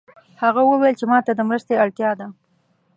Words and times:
هغې 0.41 0.63
وویل 0.65 0.95
چې 0.99 1.05
ما 1.11 1.19
ته 1.25 1.31
د 1.35 1.41
مرستې 1.49 1.73
اړتیا 1.83 2.11
ده 2.19 2.27